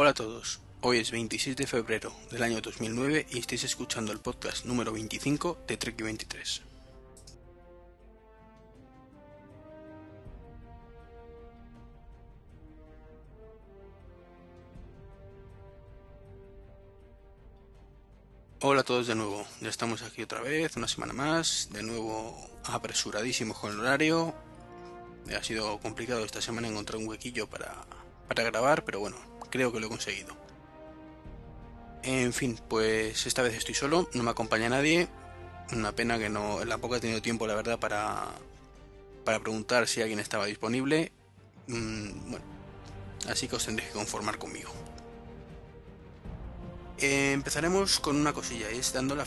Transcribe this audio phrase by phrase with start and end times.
[0.00, 4.20] Hola a todos, hoy es 26 de febrero del año 2009 y estáis escuchando el
[4.20, 6.62] podcast número 25 de Trek 23.
[18.60, 22.38] Hola a todos de nuevo, ya estamos aquí otra vez, una semana más, de nuevo
[22.66, 24.32] apresuradísimos con el horario.
[25.36, 27.74] Ha sido complicado esta semana encontrar un huequillo para,
[28.28, 29.16] para grabar, pero bueno,
[29.50, 30.36] creo que lo he conseguido.
[32.02, 35.08] En fin, pues esta vez estoy solo, no me acompaña nadie.
[35.72, 38.28] Una pena que no, la poca he tenido tiempo, la verdad, para,
[39.24, 41.12] para preguntar si alguien estaba disponible.
[41.66, 42.44] Mm, bueno,
[43.28, 44.72] así que os tendréis que conformar conmigo.
[47.00, 49.24] Empezaremos con una cosilla, es dando la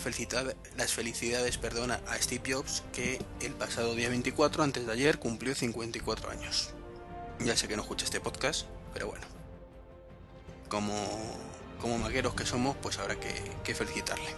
[0.76, 5.56] las felicidades perdona, a Steve Jobs, que el pasado día 24, antes de ayer, cumplió
[5.56, 6.72] 54 años.
[7.40, 9.41] Ya sé que no escucha este podcast, pero bueno.
[10.72, 10.96] Como,
[11.82, 14.34] como magueros que somos, pues habrá que, felicitarle.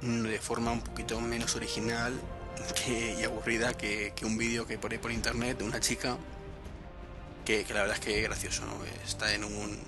[0.00, 2.18] De forma un poquito menos original
[2.88, 6.16] y aburrida que, un vídeo que por por internet de una chica
[7.44, 8.64] que, la verdad es que es gracioso,
[9.04, 9.78] Está en un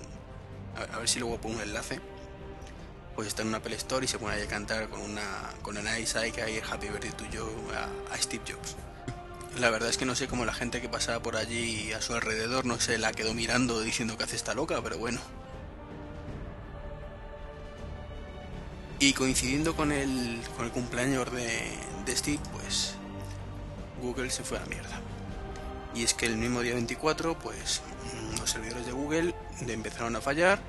[0.93, 1.99] a, ver si luego pongo un enlace,
[3.15, 5.23] pues está en una Apple Store y se pone ahí a cantar con una
[5.61, 7.47] con una Nice Eye Happy Birthday to You
[8.11, 8.75] a, Steve Jobs.
[9.59, 12.13] La verdad es que no sé cómo la gente que pasaba por allí a su
[12.13, 15.19] alrededor no se la quedó mirando diciendo que hace esta loca, pero bueno.
[18.99, 22.95] Y coincidiendo con el, con el cumpleaños de, de Steve, pues
[24.01, 25.01] Google se fue a la mierda.
[25.93, 27.81] Y es que el mismo día 24, pues
[28.39, 29.35] los servidores de Google
[29.67, 30.59] empezaron a fallar,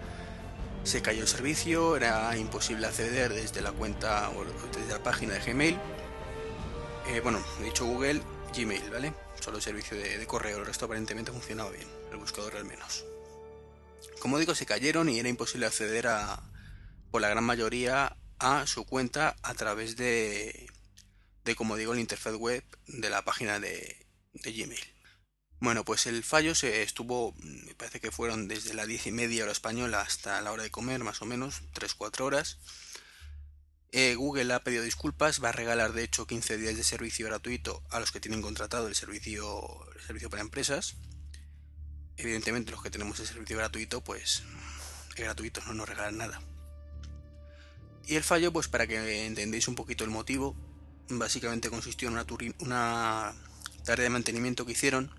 [0.84, 5.40] se cayó el servicio, era imposible acceder desde la cuenta o desde la página de
[5.40, 5.78] Gmail.
[7.08, 8.20] Eh, bueno, he dicho Google,
[8.52, 9.14] Gmail, ¿vale?
[9.40, 13.04] Solo el servicio de, correo, el resto aparentemente funcionaba bien, el buscador al menos.
[14.20, 16.42] Como digo, se cayeron y era imposible acceder a,
[17.10, 20.70] por la gran mayoría, a su cuenta a través de,
[21.44, 24.92] de como digo, la interfaz web de la página de Gmail.
[25.62, 29.44] Bueno, pues el fallo se estuvo, me parece que fueron desde las diez y media
[29.44, 32.58] hora española hasta la hora de comer, más o menos, 3-4 horas.
[33.94, 37.82] Eh, Google ha pedido disculpas, va a regalar de hecho 15 días de servicio gratuito
[37.90, 40.96] a los que tienen contratado el servicio, el servicio para empresas.
[42.16, 44.44] Evidentemente los que tenemos el servicio gratuito, pues
[45.10, 46.40] es gratuito, no nos regalan nada.
[48.06, 50.56] Y el fallo, pues para que entendáis un poquito el motivo,
[51.10, 52.26] básicamente consistió en una,
[52.60, 53.34] una
[53.84, 55.14] tarea de mantenimiento que hicieron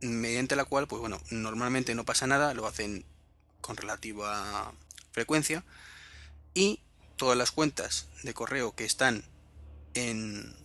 [0.00, 3.04] mediante la cual, pues bueno, normalmente no pasa nada, lo hacen
[3.60, 4.72] con relativa
[5.12, 5.64] frecuencia
[6.52, 6.80] y
[7.20, 9.24] todas las cuentas de correo que están
[9.92, 10.56] en,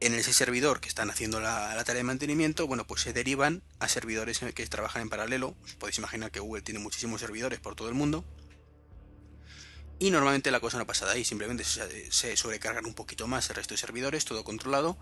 [0.00, 3.88] en ese servidor que están haciendo la, tarea de mantenimiento, bueno, pues se derivan a
[3.88, 5.56] servidores que trabajan en paralelo.
[5.78, 8.22] Podéis imaginar que Google tiene muchísimos servidores por todo el mundo.
[9.98, 13.56] Y normalmente la cosa no pasa de ahí, simplemente se, sobrecargan un poquito más el
[13.56, 14.98] resto de servidores, todo controlado,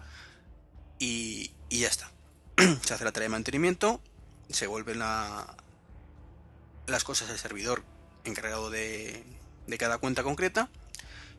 [1.00, 2.12] y, y ya está.
[2.84, 4.00] se hace la tarea de mantenimiento,
[4.50, 5.48] se vuelven las
[7.02, 7.82] cosas al servidor
[8.22, 9.37] encargado de,
[9.76, 10.70] cada cuenta concreta,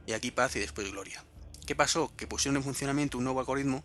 [0.06, 1.24] y aquí paz y después gloria.
[1.66, 2.12] ¿Qué pasó?
[2.16, 3.84] Que pusieron en funcionamiento un nuevo algoritmo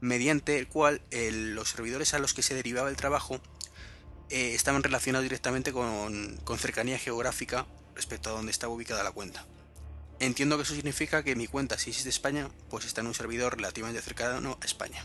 [0.00, 3.40] mediante el cual los servidores a los que se derivaba el trabajo
[4.30, 9.46] eh, estaban relacionados directamente con, con, cercanía geográfica respecto a donde estaba ubicada la cuenta.
[10.18, 13.14] Entiendo que eso significa que mi cuenta, si es de España, pues está en un
[13.14, 15.04] servidor relativamente cercano a España.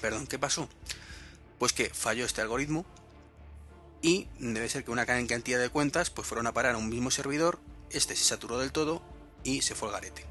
[0.00, 0.68] Perdón, ¿qué pasó?
[1.58, 2.84] Pues que falló este algoritmo
[4.02, 6.88] y debe ser que una gran cantidad de cuentas pues fueron a parar a un
[6.88, 7.58] mismo servidor,
[7.90, 9.02] este se saturó del todo
[9.44, 10.24] y se fue al garete.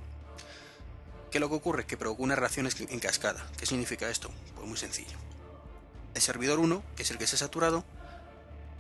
[1.32, 1.86] ¿Qué lo que ocurre?
[1.86, 3.46] Que provocó una reacción en cascada.
[3.58, 4.30] ¿Qué significa esto?
[4.56, 5.18] Pues muy sencillo.
[6.14, 7.84] El servidor 1, que es el que se ha saturado,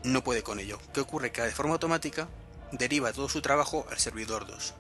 [0.03, 0.79] no puede con ello.
[0.93, 1.31] ¿Qué ocurre?
[1.31, 2.29] Que de forma automática
[2.71, 4.73] deriva todo su trabajo al servidor 2.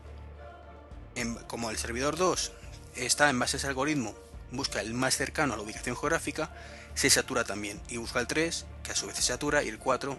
[1.47, 2.51] como el servidor 2
[2.95, 4.15] está en base a ese algoritmo
[4.51, 6.49] busca el más cercano a la ubicación geográfica,
[6.97, 9.77] se satura también y busca el 3, que a su vez se satura, y el
[9.77, 10.17] 4,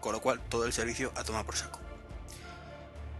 [0.00, 1.78] con lo cual todo el servicio a tomar por saco.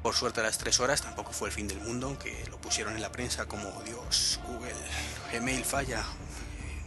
[0.02, 2.94] Por suerte a las 3 horas tampoco fue el fin del mundo, aunque lo pusieron
[2.94, 4.72] en la prensa como Dios, Google,
[5.30, 6.06] Gmail falla,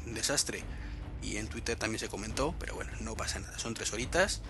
[0.07, 0.63] desastre.
[1.21, 3.59] Y en Twitter también se comentó, pero bueno, no pasa nada.
[3.59, 4.41] Son 3 horitas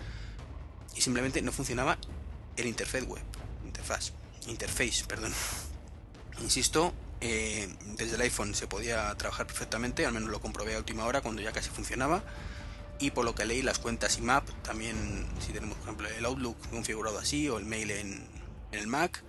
[0.94, 1.98] y simplemente no funcionaba
[2.56, 3.22] el interfaz web.
[3.66, 4.12] Interfaz.
[4.46, 5.34] Interface, perdón.
[6.40, 11.04] Insisto, eh, desde el iPhone se podía trabajar perfectamente, al menos lo comprobé a última
[11.04, 12.22] hora cuando ya casi funcionaba.
[12.98, 16.56] Y por lo que leí, las cuentas IMAP, también si tenemos por ejemplo el Outlook
[16.68, 18.28] configurado así o el mail en,
[18.72, 19.22] el Mac,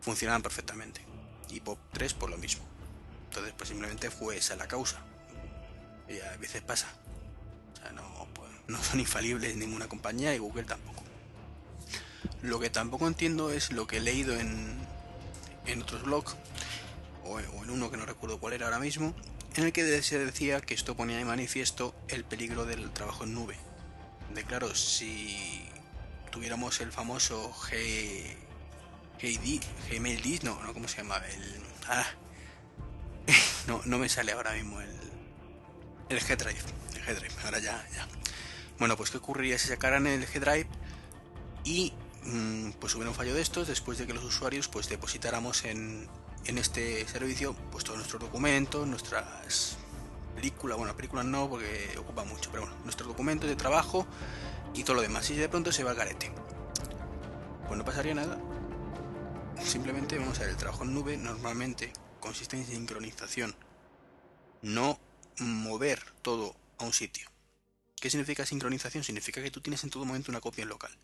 [0.00, 1.00] funcionaban perfectamente.
[1.48, 2.64] Y POP3 por lo mismo.
[3.28, 4.98] Entonces, pues simplemente fue esa la causa.
[6.08, 6.88] Y a veces pasa.
[7.94, 11.02] No, pues, no son infalibles ninguna compañía y Google tampoco.
[12.42, 14.76] Lo que tampoco entiendo es lo que he leído en,
[15.66, 16.36] en otros blogs,
[17.24, 19.14] o, en uno que no recuerdo cuál era ahora mismo,
[19.56, 23.34] en el que se decía que esto ponía de manifiesto el peligro del trabajo en
[23.34, 23.56] nube.
[24.34, 25.64] De claro, si
[26.30, 28.36] tuviéramos el famoso G,
[29.20, 31.16] Gmail Disk, no, no, ¿cómo se llama?
[31.18, 32.06] El, ah,
[33.68, 34.90] no, no me sale ahora mismo el,
[36.08, 36.60] el G-Drive,
[36.94, 38.08] el G-Drive, ahora ya, ya.
[38.78, 40.66] Bueno, pues qué ocurriría si sacaran el G-Drive
[41.62, 41.92] y
[42.24, 46.08] mm, pues hubiera un fallo de estos después de que los usuarios pues depositáramos en,
[46.46, 49.76] en este servicio pues todos nuestros documentos, nuestras
[50.34, 54.06] películas, bueno, películas no porque ocupa mucho, pero bueno, nuestros documentos de trabajo
[54.74, 55.30] y todo lo demás.
[55.30, 56.30] Y de pronto se va al garete.
[57.66, 58.38] Pues no pasaría nada.
[59.62, 63.54] Simplemente vamos a ver, el trabajo en nube normalmente consiste en sincronización,
[64.62, 64.98] no
[65.38, 67.30] mover todo a un sitio.
[68.00, 69.04] ¿Qué significa sincronización?
[69.04, 70.96] Significa que tú tienes en todo momento una copia en local.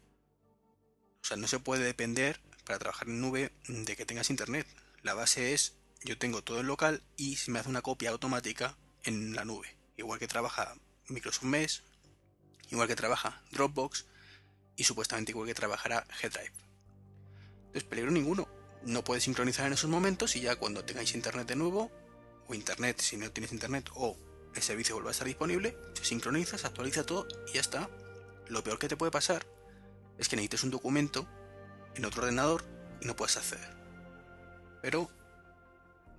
[1.23, 4.67] O sea, no se puede depender para trabajar en nube de que tengas internet.
[5.03, 8.77] La base es yo tengo todo en local y se me hace una copia automática
[9.05, 9.77] en la nube.
[9.97, 10.75] Igual que trabaja
[11.09, 11.83] Microsoft Mesh,
[12.71, 14.07] igual que trabaja Dropbox
[14.77, 16.53] y supuestamente igual que trabajará G-Drive.
[17.67, 18.49] Entonces, peligro ninguno.
[18.83, 21.91] No puedes sincronizar en esos momentos y ya cuando tengáis internet de nuevo,
[22.49, 24.17] o internet si no tienes internet, o
[24.55, 27.91] el servicio vuelve a estar disponible, se sincroniza, se actualiza todo y ya está.
[28.49, 29.47] Lo peor que te puede pasar
[30.19, 31.29] es que necesites un documento
[31.95, 32.65] en otro ordenador
[33.01, 33.80] y no puedas acceder.
[34.83, 35.11] Pero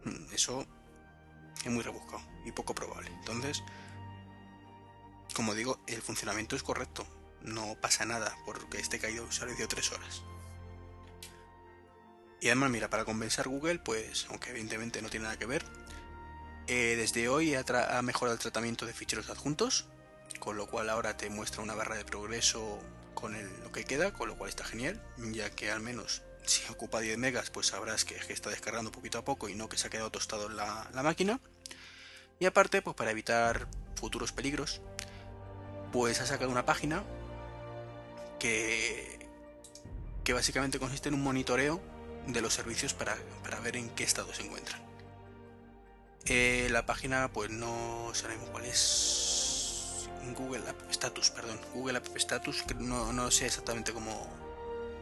[0.06, 0.66] mm, eso
[1.63, 3.10] es muy rebuscado y poco probable.
[3.19, 3.63] Entonces,
[5.36, 7.06] como digo, el funcionamiento es correcto.
[7.42, 10.22] No pasa nada porque esté caído servicio tres horas.
[12.40, 15.63] Y además, mira, para compensar Google, pues, aunque evidentemente no tiene nada que ver,
[16.68, 19.88] eh, desde hoy ha, mejorado el tratamiento de ficheros adjuntos,
[20.40, 22.80] con lo cual ahora te muestra una barra de progreso
[23.13, 27.00] con lo que queda, con lo cual está genial, ya que al menos si ocupa
[27.00, 29.89] 10 megas, pues sabrás que, está descargando poquito a poco y no que se ha
[29.89, 31.39] quedado tostado en la, máquina.
[32.39, 34.81] Y aparte, pues para evitar futuros peligros,
[35.92, 37.03] pues ha sacado una página
[38.39, 39.27] que,
[40.24, 41.81] que básicamente consiste en un monitoreo
[42.27, 44.81] de los servicios para, para ver en qué estado se encuentran.
[46.25, 50.07] Eh, la página, pues no sabemos cuál es.
[50.38, 51.59] Google App Status, perdón.
[51.74, 54.41] Google App Status, que no, no sé exactamente cómo.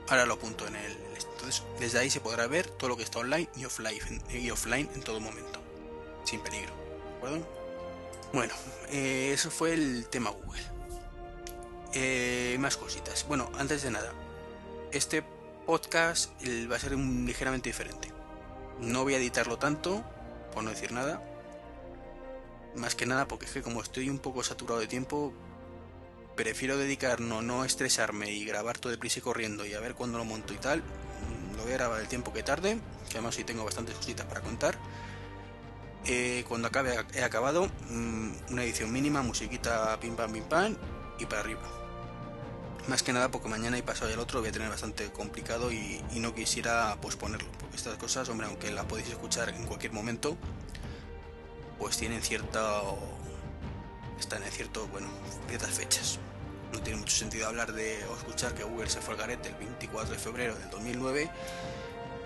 [0.09, 0.97] Ahora lo apunto en el.
[1.33, 4.89] Entonces, desde ahí se podrá ver todo lo que está online y offline, y offline
[4.95, 5.59] en todo momento.
[6.23, 6.73] Sin peligro.
[6.73, 7.47] ¿De acuerdo?
[8.33, 8.53] Bueno,
[8.89, 10.61] eh, eso fue el tema Google.
[11.93, 13.25] Eh, más cositas.
[13.27, 14.11] Bueno, antes de nada,
[14.91, 15.23] este
[15.65, 16.31] podcast
[16.69, 18.11] va a ser ligeramente diferente.
[18.79, 20.03] No voy a editarlo tanto,
[20.53, 21.21] por no decir nada.
[22.75, 25.33] Más que nada porque es que como estoy un poco saturado de tiempo,
[26.39, 30.23] prefiero dedicar no, estresarme y grabar todo deprisa y corriendo y a ver cuándo lo
[30.23, 30.79] monto y tal.
[30.79, 34.25] Mm, lo voy a grabar el tiempo que tarde, que además sí tengo bastantes cositas
[34.25, 34.77] para contar.
[36.05, 40.77] Eh, cuando acabe he acabado, mm, una edición mínima, musiquita pim pam pim pam
[41.19, 41.61] y para arriba.
[42.87, 46.01] Más que nada porque mañana y pasado el otro voy a tener bastante complicado y,
[46.15, 50.37] no quisiera posponerlo estas cosas, hombre, aunque las podéis escuchar en cualquier momento,
[51.79, 52.81] pues tienen cierta.
[54.17, 55.09] están en cierto, bueno,
[55.49, 56.19] ciertas fechas.
[56.71, 59.55] No tiene mucho sentido hablar de o escuchar que Google se fue al garete el
[59.55, 61.29] 24 de febrero del 2009,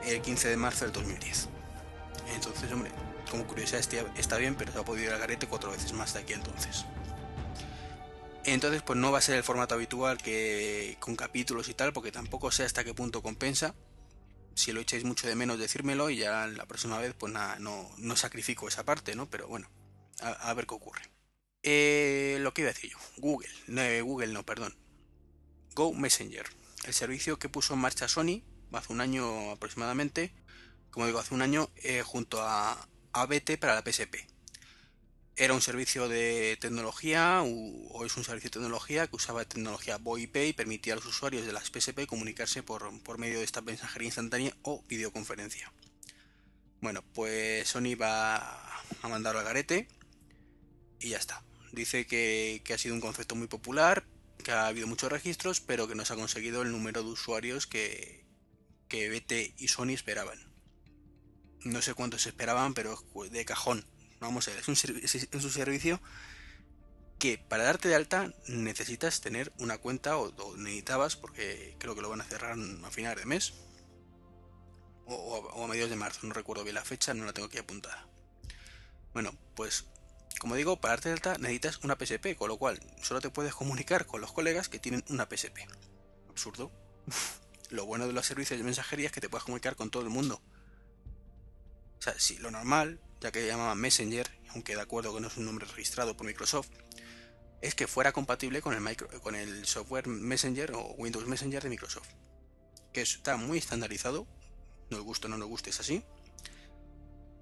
[0.05, 1.49] el 15 de marzo del 2010.
[2.35, 2.91] Entonces, hombre,
[3.31, 6.13] como curiosidad este está bien, pero se ha podido ir al garete cuatro veces más
[6.13, 6.85] de aquí entonces.
[8.45, 12.11] Entonces, pues no va a ser el formato habitual que con capítulos y tal, porque
[12.11, 13.73] tampoco sé hasta qué punto compensa
[14.55, 17.89] si lo echáis mucho de menos, decírmelo y ya la próxima vez, pues nada, no,
[17.97, 19.29] no sacrifico esa parte, ¿no?
[19.29, 19.69] Pero bueno,
[20.21, 21.01] a, ver qué ocurre.
[21.63, 24.75] Eh, lo que iba a decir yo, Google, no, Google no, perdón.
[25.75, 26.45] Go Messenger,
[26.85, 28.43] el servicio que puso en marcha Sony
[28.73, 30.33] hace un año aproximadamente,
[30.91, 34.33] como digo, hace un año, eh, junto a, a BT para la PSP
[35.35, 40.35] era un servicio de tecnología o es un servicio de tecnología que usaba tecnología VoIP
[40.35, 44.55] y permitía a los usuarios de las PSP comunicarse por, medio de esta mensajería instantánea
[44.61, 45.71] o videoconferencia.
[46.81, 48.35] Bueno, pues Sony va
[49.01, 49.87] a mandarlo al garete
[50.99, 51.43] y ya está.
[51.73, 54.05] Dice que, ha sido un concepto muy popular,
[54.41, 57.67] que ha habido muchos registros, pero que no se ha conseguido el número de usuarios
[57.67, 58.25] que,
[58.87, 60.39] que BT y Sony esperaban.
[61.65, 62.97] No sé cuántos esperaban, pero
[63.29, 63.85] de cajón
[64.23, 65.99] Vamos a ver, es un, servicio
[67.19, 72.09] que para darte de alta necesitas tener una cuenta o, necesitabas, porque creo que lo
[72.09, 73.53] van a cerrar a finales de mes
[75.05, 78.07] o, a mediados de marzo, no recuerdo bien la fecha, no la tengo aquí apuntada.
[79.11, 79.87] Bueno, pues
[80.39, 84.05] como digo, para darte alta necesitas una PSP, con lo cual solo te puedes comunicar
[84.05, 85.59] con los colegas que tienen una PSP.
[86.29, 86.71] Absurdo.
[87.69, 90.09] lo bueno de los servicios de mensajería es que te puedes comunicar con todo el
[90.09, 90.41] mundo.
[91.99, 95.37] O sea, sí, lo normal, ya que llamaban Messenger, aunque de acuerdo que no es
[95.37, 96.69] un nombre registrado por Microsoft,
[97.61, 102.09] es que fuera compatible con el, con el software Messenger o Windows Messenger de Microsoft.
[102.91, 104.27] Que está muy estandarizado,
[104.89, 106.03] nos guste o no nos guste, es así.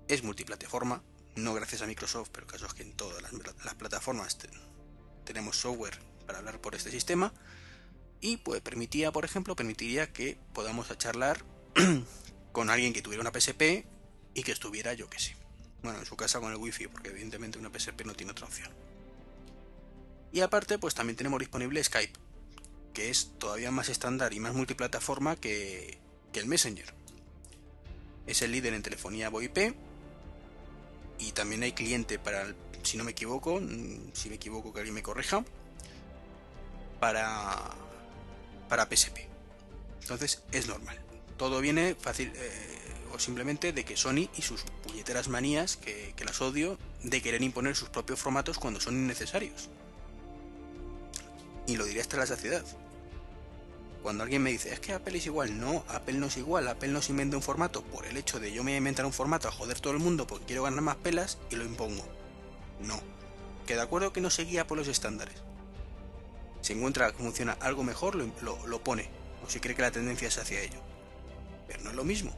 [0.07, 1.03] Es multiplataforma,
[1.35, 4.37] no gracias a Microsoft, pero el caso es que en todas las, plataformas
[5.23, 7.33] tenemos software para hablar por este sistema.
[8.19, 11.43] Y pues permitía, por ejemplo, permitiría que podamos charlar
[12.51, 13.85] con alguien que tuviera una PSP
[14.33, 15.35] y que estuviera, yo que sé,
[15.81, 18.69] bueno, en su casa con el wifi, porque evidentemente una PSP no tiene otra opción.
[20.31, 22.13] Y aparte, pues también tenemos disponible Skype,
[22.93, 25.97] que es todavía más estándar y más multiplataforma que,
[26.33, 26.93] el Messenger.
[28.25, 29.75] Es el líder en telefonía VoIP
[31.21, 34.95] y también hay cliente para, si no me equivoco, mm, si me equivoco que alguien
[34.95, 35.45] me corrija,
[36.99, 37.57] para,
[38.67, 39.27] para PSP.
[40.01, 40.99] Entonces es normal.
[41.37, 42.77] Todo viene fácil, eh,
[43.13, 47.41] o simplemente de que Sony y sus puñeteras manías, que, que las odio, de querer
[47.43, 49.69] imponer sus propios formatos cuando son innecesarios.
[51.67, 52.65] Y lo diré hasta la saciedad.
[54.01, 56.89] Cuando alguien me dice, es que Apple es igual, no, Apple no es igual, Apple
[56.89, 59.13] no se inventa un formato por el hecho de yo me voy a inventar un
[59.13, 62.03] formato a joder todo el mundo porque quiero ganar más pelas y lo impongo.
[62.81, 62.99] No.
[63.67, 65.35] Que de acuerdo que no se guía por los estándares.
[66.61, 69.09] Si encuentra que funciona algo mejor, lo, lo pone.
[69.45, 70.79] O si cree que la tendencia es hacia ello.
[71.67, 72.31] Pero no es lo mismo.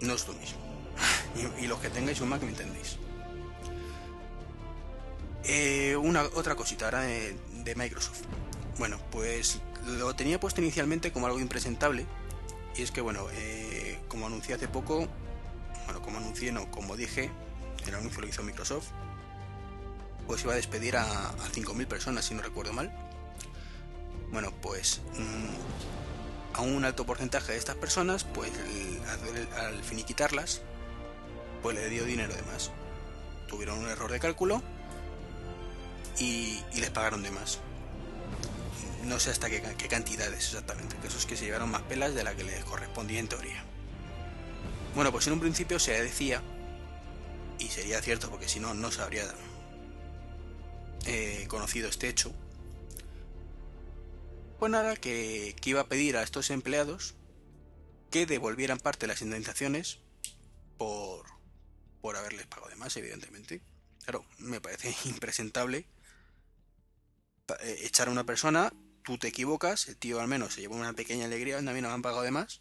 [0.00, 0.58] no es lo mismo.
[1.60, 2.98] y, los que tengáis un Mac me entendéis.
[5.44, 7.08] Eh, una otra cosita ahora
[7.66, 8.22] de, Microsoft.
[8.78, 12.06] Bueno, pues lo tenía puesto inicialmente como algo impresentable.
[12.76, 15.08] Y es que, bueno, eh, como anuncié hace poco,
[15.84, 17.30] bueno, como anuncié, no, como dije,
[17.86, 18.88] el anuncio lo hizo Microsoft,
[20.26, 22.92] pues iba a despedir a, a 5.000 personas, si no recuerdo mal.
[24.32, 28.50] Bueno, pues mm, a un alto porcentaje de estas personas, pues
[29.56, 30.62] al, finiquitarlas,
[31.62, 32.70] pues le dio dinero de más.
[33.46, 34.62] Tuvieron un error de cálculo
[36.18, 37.58] y, les pagaron de más.
[39.04, 42.34] No sé hasta qué, cantidades exactamente, que esos que se llevaron más pelas de la
[42.34, 43.64] que les correspondía en teoría.
[44.94, 46.42] Bueno, pues en un principio se decía,
[47.58, 49.24] y sería cierto porque si no, no se habría
[51.06, 52.32] eh, conocido este hecho,
[54.58, 57.14] pues nada, que, iba a pedir a estos empleados
[58.10, 59.98] que devolvieran parte de las indemnizaciones
[60.78, 61.26] por,
[62.00, 63.60] por haberles pagado de más, evidentemente.
[64.04, 65.86] Claro, me parece impresentable
[67.60, 68.72] echar a una persona,
[69.02, 71.88] tú te equivocas, el tío al menos se llevó una pequeña alegría, a mí no
[71.88, 72.60] me han pagado de más,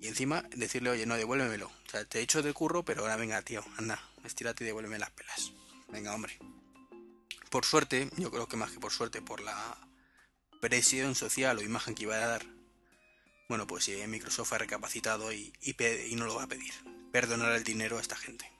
[0.00, 1.66] y encima decirle, oye, no, devuélvemelo.
[1.66, 4.98] O sea, te he hecho del curro, pero ahora venga, tío, anda, estírate y devuélveme
[4.98, 5.52] las pelas.
[5.88, 6.38] Venga, hombre.
[7.50, 9.78] Por suerte, yo creo que más que por suerte, por la
[10.60, 12.46] presión social o imagen que iba a dar,
[13.48, 16.74] bueno, pues si Microsoft ha recapacitado y, y, no lo va a pedir.
[17.10, 18.52] Perdonar el dinero a esta gente.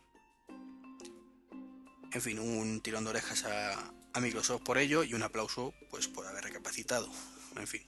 [2.11, 6.27] En fin, un tirón de orejas a, Microsoft por ello y un aplauso pues por
[6.27, 7.09] haber recapacitado.
[7.57, 7.83] En fin.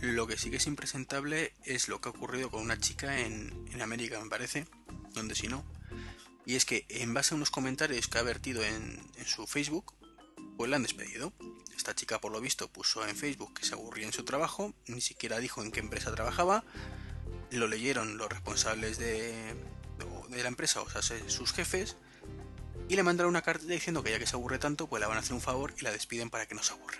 [0.00, 3.66] Lo que sí que es impresentable es lo que ha ocurrido con una chica en,
[3.80, 4.66] América, me parece,
[5.12, 5.64] donde si no.
[6.44, 9.94] Y es que en base a unos comentarios que ha vertido en, en su Facebook,
[10.56, 11.32] pues la han despedido.
[11.76, 15.00] Esta chica, por lo visto, puso en Facebook que se aburría en su trabajo, ni
[15.00, 16.64] siquiera dijo en qué empresa trabajaba.
[17.50, 19.54] Lo leyeron los responsables de,
[20.28, 21.96] de la empresa, o sea, sus jefes,
[22.88, 25.16] y le mandaron una carta diciendo que ya que se aburre tanto, pues la van
[25.16, 26.98] a hacer un favor y la despiden para que no se aburra.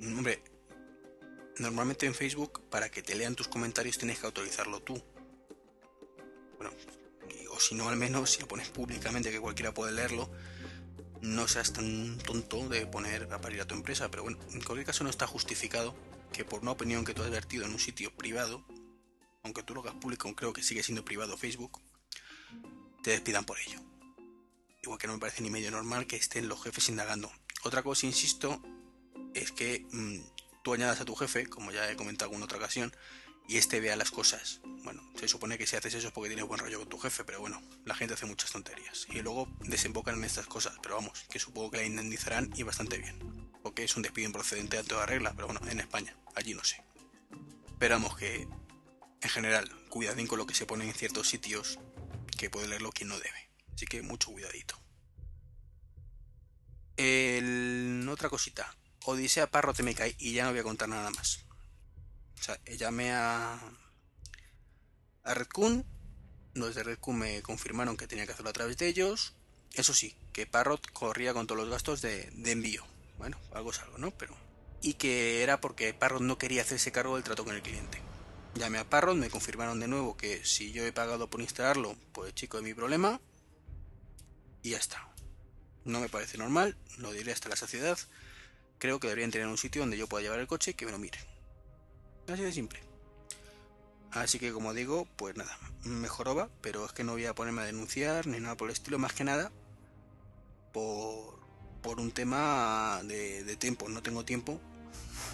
[0.00, 0.42] Hombre,
[1.58, 5.02] normalmente en Facebook, para que te lean tus comentarios, tienes que autorizarlo tú.
[6.56, 6.72] Bueno,
[7.50, 10.30] o si no, al menos si lo pones públicamente que cualquiera puede leerlo,
[11.20, 14.86] no seas tan tonto de poner a parir a tu empresa, pero bueno, en cualquier
[14.86, 15.94] caso no está justificado
[16.32, 18.64] que por una opinión que tú has vertido en un sitio privado,
[19.44, 21.80] aunque tú lo hagas público, creo que sigue siendo privado Facebook,
[23.02, 23.91] te despidan por ello.
[24.82, 27.30] Igual que no me parece ni medio normal que estén los jefes indagando.
[27.62, 28.60] Otra cosa, insisto,
[29.32, 30.18] es que mm,
[30.64, 32.92] tú añadas a tu jefe, como ya he comentado en otra ocasión,
[33.46, 34.60] y este vea las cosas.
[34.82, 37.22] Bueno, se supone que si haces eso es porque tienes buen rollo con tu jefe,
[37.24, 39.06] pero bueno, la gente hace muchas tonterías.
[39.10, 42.98] Y luego desembocan en estas cosas, pero vamos, que supongo que la indemnizarán y bastante
[42.98, 43.18] bien.
[43.62, 46.82] Porque es un despido improcedente a toda regla, pero bueno, en España, allí no sé.
[47.78, 48.48] Pero vamos que,
[49.20, 51.78] en general, cuidadín con lo que se pone en ciertos sitios,
[52.36, 53.51] que puede leerlo quien no debe.
[53.82, 54.76] Así que mucho cuidadito.
[58.12, 58.72] Otra cosita.
[59.06, 61.40] Odisea Parro te me cae y ya no voy a contar nada más.
[62.38, 63.58] O sea, llamé a,
[65.24, 65.84] a Redcon
[66.54, 69.34] Los de Redcube me confirmaron que tenía que hacerlo a través de ellos.
[69.72, 72.86] Eso sí, que Parrot corría con todos los gastos de, de envío.
[73.18, 74.12] Bueno, algo es algo, ¿no?
[74.12, 74.36] Pero.
[74.80, 78.00] Y que era porque Parrot no quería hacerse cargo del trato con el cliente.
[78.54, 82.32] Llamé a Parrot, me confirmaron de nuevo que si yo he pagado por instalarlo, pues
[82.32, 83.20] chico, es mi problema.
[84.62, 85.08] Y ya está.
[85.84, 87.98] No me parece normal, lo diré hasta la saciedad.
[88.78, 90.92] Creo que deberían tener un sitio donde yo pueda llevar el coche y que me
[90.92, 91.20] lo miren.
[92.28, 92.80] Así de simple.
[94.12, 97.62] Así que como digo, pues nada, mejor va, pero es que no voy a ponerme
[97.62, 99.50] a denunciar ni nada por el estilo, más que nada
[100.72, 101.38] por,
[101.82, 103.88] por un tema de, tiempo.
[103.88, 104.60] No tengo tiempo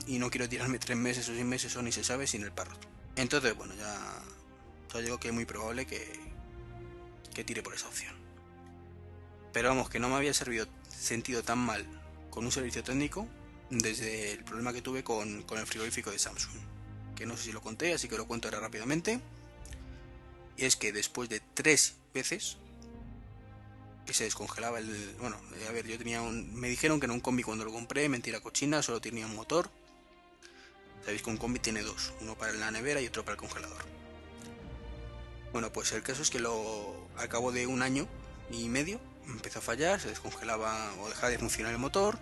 [0.06, 2.52] y no quiero tirarme tres meses o seis meses o ni se sabe sin el
[2.52, 2.76] parro.
[3.16, 4.22] Entonces, bueno, ya,
[4.94, 6.20] ya digo que es muy probable que,
[7.34, 8.17] que tire por esa opción.
[9.52, 11.86] Pero vamos, que no me había servido sentido tan mal
[12.30, 13.26] con un servicio técnico
[13.70, 16.56] desde el problema que tuve con, con el frigorífico de Samsung.
[17.16, 19.20] Que no sé si lo conté, así que lo cuento ahora rápidamente.
[20.56, 22.58] Y es que después de tres veces
[24.08, 25.14] que se descongelaba el.
[25.20, 25.38] Bueno,
[25.68, 26.54] a ver, yo tenía un.
[26.54, 29.70] Me dijeron que en un combi cuando lo compré, mentira cochina, solo tenía un motor.
[31.04, 33.84] Sabéis que un combi tiene dos, uno para la nevera y otro para el congelador.
[35.52, 37.06] Bueno, pues el caso es que lo.
[37.18, 38.08] Al cabo de un año
[38.50, 42.18] y medio empezó a fallar, se descongelaba o dejaba de funcionar el motor.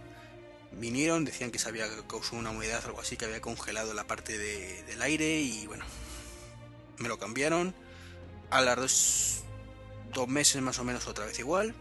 [0.73, 4.07] Vinieron, decían que se había causado una humedad o algo así, que había congelado la
[4.07, 5.85] parte de, del aire y bueno,
[6.99, 7.75] me lo cambiaron.
[8.51, 9.41] A las dos,
[10.13, 11.75] dos meses más o menos otra vez igual.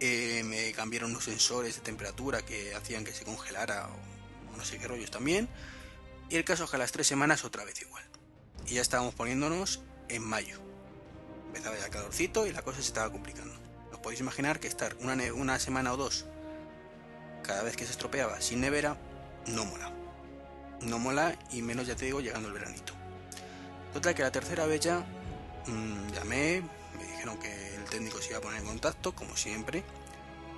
[0.00, 4.78] Eh, me cambiaron unos sensores de temperatura que hacían que se congelara o no sé
[4.78, 5.48] qué rollos también.
[6.30, 8.04] Y el caso es que a las tres semanas otra vez igual.
[8.66, 10.63] Y ya estábamos poniéndonos en mayo
[11.54, 13.54] empezaba ya calorcito y la cosa se estaba complicando.
[13.92, 16.24] Os podéis imaginar que estar una, una semana o dos
[17.44, 18.96] cada vez que se estropeaba sin nevera
[19.46, 19.92] no mola.
[20.80, 22.92] No mola y menos ya te digo llegando el veranito.
[23.92, 25.04] Total que la tercera vez ya
[25.66, 26.62] mmm, llamé,
[26.98, 29.84] me dijeron que el técnico se iba a poner en contacto, como siempre.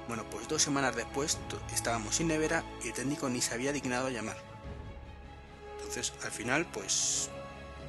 [0.09, 1.37] Bueno, pues dos semanas después
[1.75, 4.39] estábamos sin nevera y el técnico ni se había dignado a llamar.
[5.77, 7.29] Entonces, al final, pues,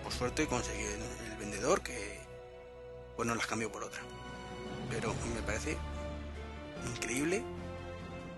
[0.04, 2.17] por suerte conseguí el vendedor que
[3.18, 4.00] pues no las cambio por otra.
[4.90, 5.76] Pero me parece
[6.88, 7.44] increíble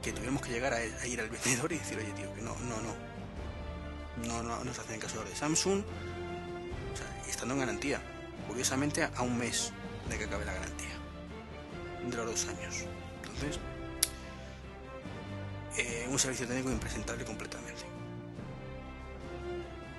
[0.01, 2.81] que tuviéramos que llegar a, ir al vendedor y decir, oye tío, que no, no,
[2.81, 3.09] no.
[4.25, 5.81] No, no, no se hacen caso de Samsung.
[5.81, 8.01] O sea, estando en garantía.
[8.47, 9.71] Curiosamente a un mes
[10.09, 10.87] de que acabe la garantía.
[12.09, 12.85] De los dos años.
[13.23, 13.59] Entonces,
[15.77, 17.83] eh, un servicio técnico impresentable completamente.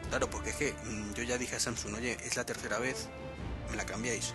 [0.09, 3.09] Claro, porque es que mm, yo ya dije a Samsung, oye, es la tercera vez,
[3.71, 4.35] me la cambiáis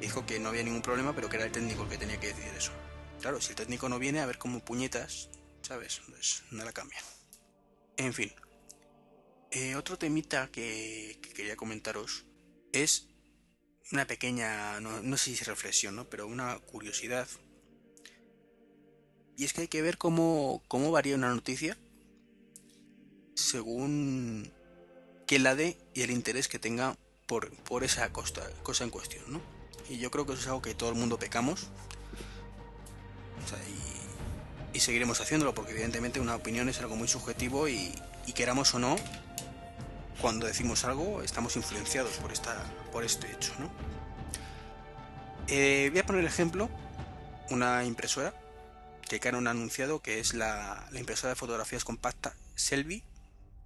[0.00, 2.28] dijo que no había ningún problema, pero que era el técnico el que tenía que
[2.28, 2.72] decidir eso.
[3.20, 5.28] Claro, si el técnico no viene, a ver cómo puñetas,
[5.62, 6.00] ¿sabes?
[6.08, 7.02] Pues no la cambian.
[7.96, 8.32] En fin.
[9.50, 12.24] Eh, otro temita que, que, quería comentaros
[12.72, 13.08] es
[13.92, 16.08] una pequeña, no, no, sé si reflexión, ¿no?
[16.08, 17.28] pero una curiosidad.
[19.36, 21.76] Y es que hay que ver cómo, cómo varía una noticia
[23.34, 24.52] según
[25.26, 29.24] que la dé y el interés que tenga por, por esa costa, cosa en cuestión,
[29.32, 29.59] ¿no?
[29.90, 31.66] Y yo creo que eso es algo que todo el mundo pecamos.
[33.44, 33.58] O sea,
[34.72, 37.92] y, seguiremos haciéndolo porque evidentemente una opinión es algo muy subjetivo y,
[38.34, 38.94] queramos o no,
[40.20, 43.52] cuando decimos algo estamos influenciados por, esta, por este hecho.
[43.58, 43.68] ¿no?
[45.48, 46.70] Eh, voy a poner ejemplo,
[47.50, 48.32] una impresora
[49.08, 53.02] que Canon ha anunciado que es la, la impresora de fotografías compacta Selfie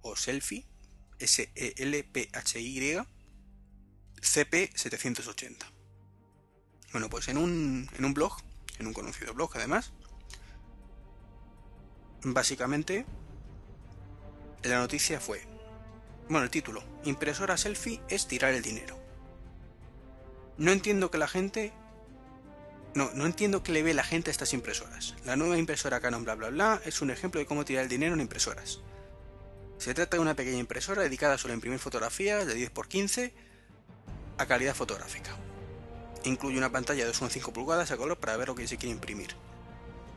[0.01, 0.65] o Selfie
[1.19, 2.97] S-E-L-P-H-Y
[4.21, 5.74] CP780.
[6.95, 8.37] Bueno, pues en un, en un blog,
[8.79, 9.91] en un conocido blog además,
[12.23, 13.05] básicamente
[14.63, 15.41] la noticia fue,
[16.29, 18.97] bueno, el título, impresora selfie es tirar el dinero.
[20.57, 21.73] No entiendo que la gente...
[22.93, 25.15] No, no entiendo que le ve la gente a estas impresoras.
[25.25, 28.13] La nueva impresora Canon bla bla bla es un ejemplo de cómo tirar el dinero
[28.13, 28.79] en impresoras.
[29.79, 33.33] Se trata de una pequeña impresora dedicada solo a imprimir fotografías de 10x15
[34.37, 35.37] a calidad fotográfica.
[36.25, 39.35] Incluye una pantalla de 2,5 pulgadas a color para ver lo que se quiere imprimir.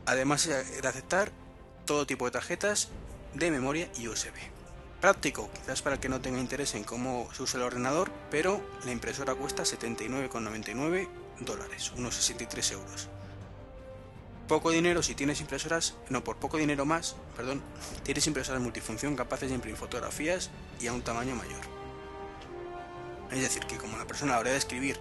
[0.05, 1.31] Además de aceptar
[1.85, 2.89] todo tipo de tarjetas
[3.33, 4.33] de memoria y USB.
[5.01, 8.61] Práctico, quizás para el que no tenga interés en cómo se usa el ordenador, pero
[8.83, 11.07] la impresora cuesta 79,99
[11.39, 13.07] dólares, unos 63 euros.
[14.49, 17.61] Poco dinero si tienes impresoras, no, por poco dinero más, perdón,
[18.03, 20.49] tienes impresoras multifunción capaces de imprimir fotografías
[20.81, 21.61] y a un tamaño mayor.
[23.31, 24.99] Es decir, que como la persona a la hora de escribir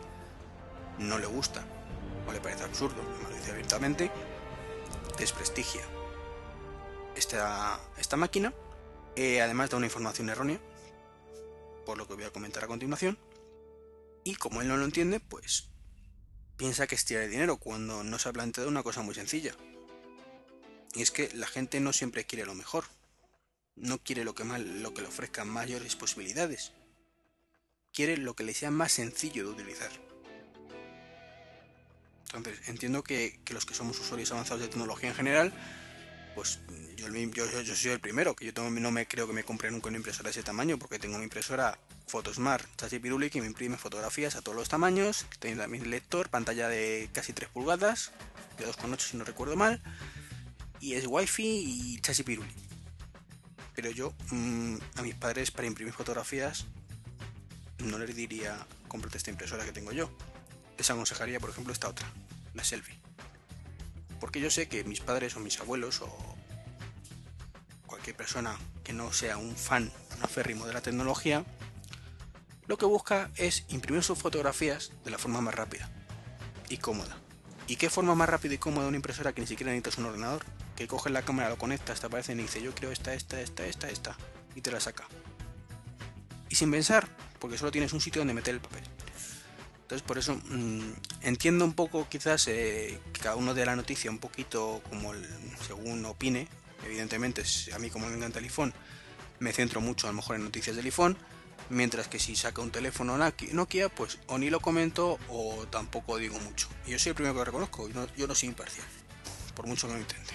[0.98, 1.64] no le gusta
[2.26, 4.10] o le parece absurdo, me lo dice abiertamente,
[5.18, 5.82] desprestigia
[7.16, 8.52] esta, esta máquina,
[9.16, 10.60] eh, además da una información errónea,
[11.84, 13.18] por lo que voy a comentar a continuación,
[14.24, 15.68] Y como él no lo entiende, pues
[16.56, 19.54] piensa que es tirar dinero cuando no se ha planteado una cosa muy sencilla.
[20.94, 22.84] Y es que la gente no siempre quiere lo mejor.
[23.76, 26.72] No quiere lo que, lo que le ofrezca mayores posibilidades.
[27.92, 30.07] Quiere lo que le sea más sencillo de utilizar.
[32.34, 35.52] Entonces, entiendo que, los que somos usuarios avanzados de tecnología en general,
[36.34, 36.60] pues
[36.96, 37.06] yo,
[37.74, 40.32] soy el primero, que yo no me creo que me compre nunca una impresora de
[40.32, 44.56] ese tamaño, porque tengo una impresora Photosmart Chachi Piruli que me imprime fotografías a todos
[44.56, 48.12] los tamaños, tiene también lector, pantalla de casi 3 pulgadas,
[48.58, 49.82] de 2,8 si no recuerdo mal,
[50.80, 52.52] y es wifi y Chachi Piruli.
[53.74, 56.66] Pero yo mm, a mis padres para imprimir fotografías
[57.78, 60.10] no les diría cómprate esta impresora que tengo yo
[60.78, 62.10] les aconsejaría, por ejemplo, esta otra,
[62.54, 62.98] la Selfie.
[64.20, 66.08] Porque yo sé que mis padres o mis abuelos o
[67.86, 71.44] cualquier persona que no sea un fan, un aférrimo de la tecnología,
[72.66, 75.90] lo que busca es imprimir sus fotografías de la forma más rápida
[76.68, 77.16] y cómoda.
[77.66, 80.44] ¿Y qué forma más rápida y cómoda una impresora que ni siquiera necesitas un ordenador?
[80.76, 83.66] Que coges la cámara, lo conectas, te aparece y dice yo quiero esta, esta, esta,
[83.66, 84.16] esta, esta,
[84.54, 85.08] y te la saca.
[86.48, 88.84] Y sin pensar, porque solo tienes un sitio donde meter el papel.
[89.88, 94.10] Entonces por eso mm, entiendo un poco quizás eh, que cada uno de la noticia
[94.10, 95.14] un poquito como
[95.66, 96.46] según opine.
[96.84, 98.74] Evidentemente a mí como me encanta el iPhone
[99.40, 101.16] me centro mucho a lo mejor en noticias del iPhone.
[101.70, 106.38] Mientras que si saca un teléfono Nokia, pues o ni lo comento o tampoco digo
[106.40, 106.68] mucho.
[106.86, 108.86] Y yo soy el primero que lo reconozco, yo no, soy imparcial,
[109.54, 110.34] por mucho que lo intente.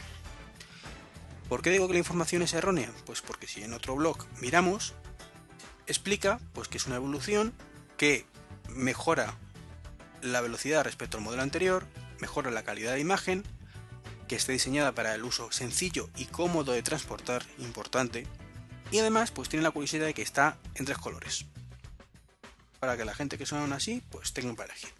[1.47, 2.91] ¿Por qué digo que la información es errónea?
[3.05, 4.95] Pues porque si en otro blog miramos,
[5.85, 7.53] explica pues que es una evolución
[7.97, 8.25] que
[8.69, 9.35] mejora
[10.21, 11.85] la velocidad respecto al modelo anterior,
[12.19, 13.43] mejora la calidad de imagen,
[14.27, 18.25] que esté diseñada para el uso sencillo y cómodo de transportar, importante,
[18.91, 21.45] y además pues tiene la curiosidad de que está en tres colores,
[22.79, 24.93] para que la gente que son así pues tenga para elegir.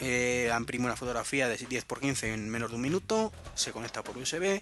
[0.00, 4.60] Eh, imprime una fotografía de 10x15 en menos de un minuto, se conecta por USB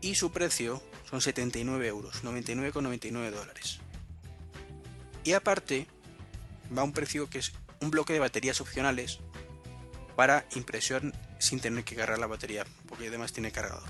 [0.00, 3.78] y su precio son 79 euros, 99,99 dólares.
[5.24, 5.86] Y aparte
[6.76, 9.18] va a un precio que es un bloque de baterías opcionales
[10.16, 13.88] para impresión sin tener que cargar la batería, porque además tiene cargador.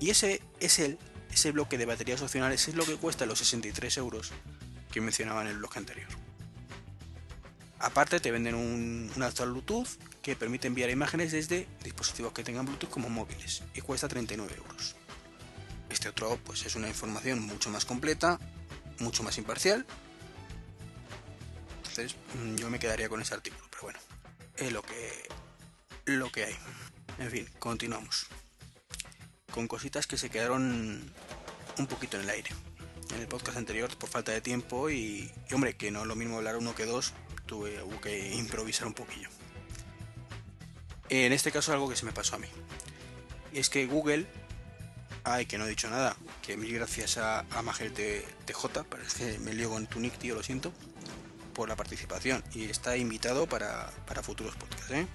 [0.00, 0.98] Y ese es el,
[1.32, 4.30] ese bloque de baterías opcionales es lo que cuesta los 63 euros
[4.92, 6.08] que mencionaba en el bloque anterior.
[7.80, 9.88] Aparte te venden un, un adaptador Bluetooth
[10.22, 14.96] que permite enviar imágenes desde dispositivos que tengan Bluetooth como móviles y cuesta 39 euros.
[15.88, 18.38] Este otro pues es una información mucho más completa,
[18.98, 19.86] mucho más imparcial
[22.06, 23.98] Mm, yo me quedaría con ese artículo, pero bueno,
[24.56, 25.28] es lo que,
[26.04, 26.56] lo que hay.
[27.18, 28.26] En fin, continuamos.
[29.50, 31.12] Con cositas que se quedaron
[31.76, 32.50] un poquito en el aire.
[33.12, 36.36] En el podcast anterior, por falta de tiempo y, hombre, que no es lo mismo
[36.36, 37.14] hablar uno que dos,
[37.46, 39.28] tuve que improvisar un poquillo.
[41.08, 42.48] En este caso, algo que se me pasó a mí.
[43.52, 44.26] Y es que Google,
[45.24, 49.38] ay, que no he dicho nada, que mil gracias a, a Magel TJ, parece que
[49.38, 50.72] me lío con tu nick, tío, lo siento
[51.58, 53.90] por la participación y está invitado para,
[54.22, 54.92] futuros podcasts.
[54.92, 55.08] ¿eh?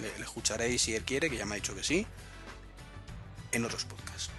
[0.00, 2.06] Le, escucharéis si él quiere, que ya me ha dicho que sí,
[3.52, 4.30] en otros podcasts.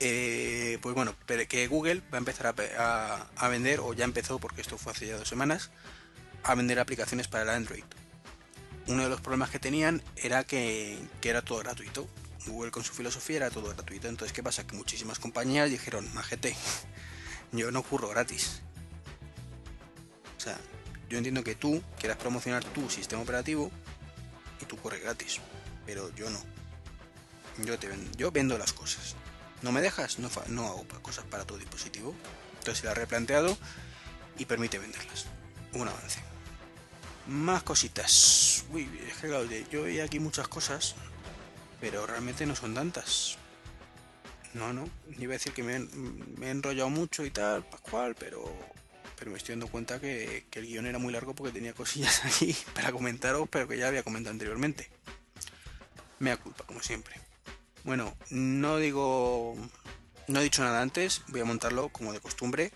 [0.00, 1.14] Eh, pues bueno,
[1.48, 5.18] que Google va a empezar a, vender, o ya empezó porque esto fue hace ya
[5.18, 5.70] dos semanas,
[6.42, 7.84] a vender aplicaciones para el Android.
[8.88, 12.08] Uno de los problemas que tenían era que, que era todo gratuito.
[12.48, 14.08] Google con su filosofía era todo gratuito.
[14.08, 14.66] Entonces, ¿qué pasa?
[14.66, 16.56] Que muchísimas compañías dijeron, majete,
[17.52, 18.64] yo no curro gratis.
[20.44, 20.58] Sea,
[21.08, 23.70] yo entiendo que tú quieras promocionar tu sistema operativo
[24.60, 25.40] y tú corres gratis,
[25.86, 26.38] pero yo no.
[27.64, 29.16] Yo, te vendo, yo vendo las cosas.
[29.62, 30.18] ¿No me dejas?
[30.18, 32.14] No, no hago cosas para tu dispositivo.
[32.58, 33.56] Entonces la ha replanteado
[34.36, 35.24] y permite venderlas.
[35.72, 36.20] Un avance.
[37.26, 38.64] Más cositas.
[38.70, 40.94] Uy, es que claro, yo veía aquí muchas cosas,
[41.80, 43.38] pero realmente no son tantas.
[44.52, 44.86] No, no.
[45.18, 48.44] Iba a decir que me, me he enrollado mucho y tal, Pascual, pero
[49.24, 52.54] pero me estoy dando cuenta que, el guion era muy largo porque tenía cosillas aquí
[52.74, 54.90] para comentaros, pero que ya había comentado anteriormente.
[56.18, 57.18] Me da culpa, como siempre.
[57.84, 59.56] Bueno, no digo.
[60.28, 62.70] No he dicho nada antes, voy a montarlo como de costumbre.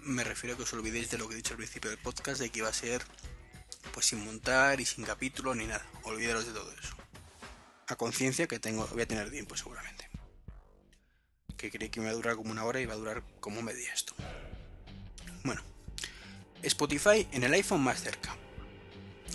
[0.00, 2.40] Me refiero a que os olvidéis de lo que he dicho al principio del podcast,
[2.40, 3.00] de que iba a ser
[3.92, 5.86] pues sin montar y sin capítulo ni nada.
[6.02, 6.96] Olvidaros de todo eso.
[7.86, 10.10] A conciencia que tengo, voy a tener tiempo seguramente.
[11.56, 13.62] Que creí que me iba a durar como una hora y va a durar como
[13.62, 14.16] media esto.
[15.44, 15.62] Bueno,
[16.62, 18.36] Spotify en el iPhone más cerca.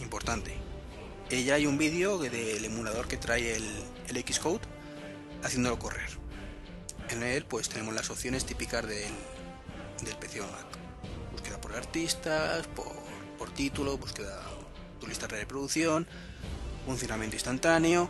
[0.02, 0.56] Importante.
[1.30, 4.62] Eh, ya hay un vídeo del emulador que trae el, Xcode
[5.44, 6.10] haciéndolo correr.
[7.10, 9.14] En él pues tenemos las opciones típicas del,
[10.04, 10.68] del PC o Mac.
[11.32, 14.42] Búsqueda por artistas, por por título, búsqueda
[15.00, 16.08] tu lista de reproducción,
[16.86, 18.10] funcionamiento instantáneo.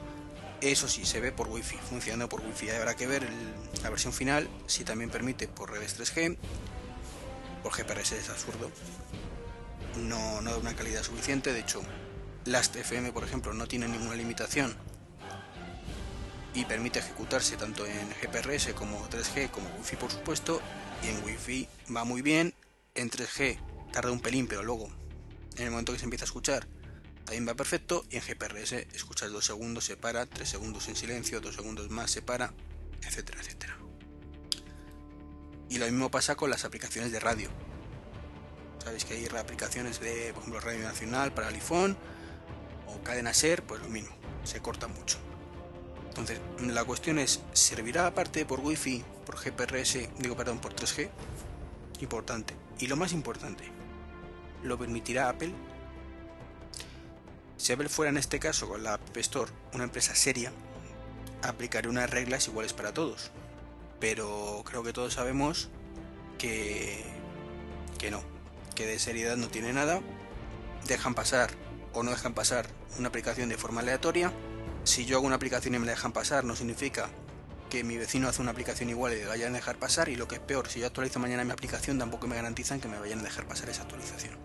[0.61, 2.69] Eso sí, se ve por wifi, funcionando por wifi.
[2.69, 3.27] Habrá que ver
[3.83, 6.37] la versión final si también permite por redes 3G.
[7.67, 8.71] Por GPRS es absurdo.
[9.97, 11.51] No, no da una calidad suficiente.
[11.51, 11.81] De hecho,
[12.45, 14.73] Last.fm, por ejemplo, no tiene ninguna limitación
[16.53, 20.61] y permite ejecutarse tanto en GPRS como 3G como Wi-Fi por supuesto
[21.03, 22.53] y en Wi-Fi va muy bien,
[22.95, 23.59] en 3G
[23.91, 24.87] tarda un pelín pero luego
[25.57, 26.67] en el momento que se empieza a escuchar
[27.25, 31.41] también va perfecto y en GPRS escuchas 2 segundos se para, 3 segundos en silencio,
[31.41, 32.53] 2 segundos más se para,
[33.03, 33.77] etcétera, etcétera.
[35.69, 37.49] Y lo mismo pasa con las aplicaciones de radio.
[38.83, 41.97] Sabéis que hay aplicaciones de, por ejemplo, Radio Nacional para el iPhone
[42.87, 45.17] o Cadena Ser, pues lo mismo, se corta mucho.
[46.07, 51.09] Entonces, la cuestión es, ¿servirá aparte por Wi-Fi, por GPRS, digo, perdón, por 3G?
[51.99, 52.55] Importante.
[52.79, 53.65] Y lo más importante,
[54.63, 55.53] ¿lo permitirá Apple?
[57.57, 60.51] Si Apple fuera en este caso con la App Store una empresa seria,
[61.43, 63.31] aplicaría unas reglas iguales para todos.
[63.99, 65.69] Pero creo que todos sabemos
[66.37, 67.03] que,
[67.97, 68.21] que no,
[68.75, 70.01] que de seriedad no tiene nada.
[70.85, 71.49] Dejan pasar
[71.93, 74.31] o no dejan pasar una aplicación de forma aleatoria
[74.87, 77.09] si yo hago una aplicación y me la dejan pasar, no significa
[77.69, 80.07] que mi vecino hace una aplicación igual y le vayan a dejar pasar.
[80.07, 82.87] Y lo que es peor, si yo actualizo mañana mi aplicación, tampoco me garantizan que
[82.87, 84.35] me vayan a dejar pasar esa actualización.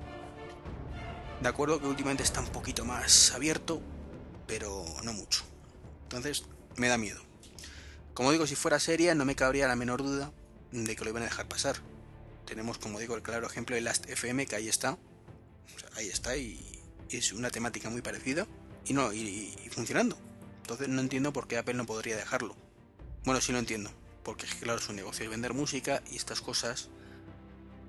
[1.41, 3.81] De acuerdo que últimamente está un poquito más abierto,
[4.49, 5.45] pero no mucho.
[6.03, 7.21] Entonces, me da miedo.
[8.15, 10.33] Como digo, si fuera seria, no me cabría la menor duda
[10.71, 11.77] de que lo iban a dejar pasar.
[12.47, 14.99] Tenemos, como digo, el claro ejemplo de Last FM, que ahí está.
[15.97, 18.47] ahí está y es una temática muy parecida.
[18.85, 20.19] Y no, y funcionando.
[20.63, 22.57] Entonces no entiendo por qué Apple no podría dejarlo.
[23.25, 23.91] Bueno, sí lo entiendo,
[24.23, 26.89] porque claro, su negocio es vender música y estas cosas,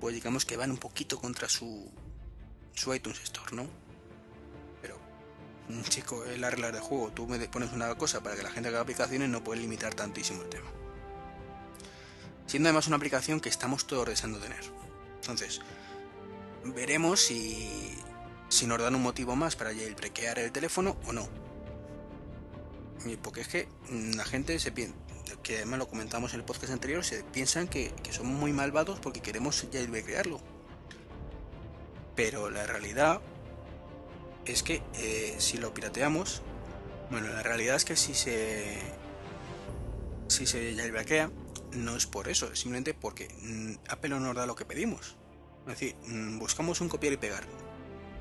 [0.00, 1.90] pues digamos que van un poquito contra su,
[2.74, 3.68] su iTunes Store, ¿no?
[5.68, 7.10] Mm, chico, es la regla juego.
[7.10, 10.42] Tú me pones una cosa para que la gente haga aplicaciones, no puedes limitar tantísimo
[10.42, 10.70] el tema.
[12.46, 14.64] Siendo además una aplicación que estamos todos deseando tener.
[15.16, 15.60] Entonces,
[16.64, 17.96] veremos si,
[18.48, 21.44] si nos dan un motivo más para jailbreakear el teléfono o no
[23.22, 23.68] porque es que
[24.16, 24.94] la gente se piensa,
[25.42, 29.20] que además lo comentamos en el podcast anterior, se piensan que, somos muy malvados porque
[29.20, 30.40] queremos ya crearlo.
[32.16, 33.20] Pero la realidad
[34.46, 36.42] es que eh, si lo pirateamos,
[37.10, 38.78] bueno, la realidad es que si se
[40.28, 41.30] si se jailbreakea,
[41.72, 45.16] no es por eso, es simplemente porque mm, Apple no nos da lo que pedimos.
[45.62, 47.44] Es decir, mm, buscamos un copiar y pegar.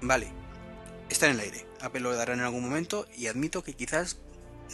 [0.02, 0.32] Vale,
[1.10, 1.66] está en el aire.
[1.82, 4.18] Apple lo dará en algún momento y admito que quizás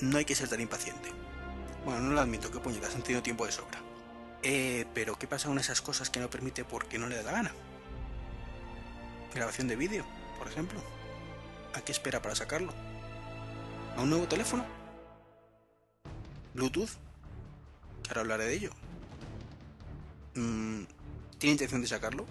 [0.02, 1.10] no hay que ser tan impaciente.
[1.86, 3.82] Bueno, no lo admito, que puñetas, han tenido tiempo de sobra.
[4.44, 7.32] Eh, pero ¿qué pasa con esas cosas que no permite porque no le da la
[7.32, 7.52] gana?
[9.34, 10.06] Grabación de vídeo,
[10.38, 10.82] por ejemplo.
[11.74, 12.74] ¿A qué espera para sacarlo?
[13.98, 14.66] ¿A un nuevo teléfono?
[16.54, 16.90] ¿Bluetooth?
[18.04, 18.72] Que ahora hablaré de ello.
[20.36, 20.84] Mm,
[21.38, 22.26] ¿Tiene intención de sacarlo?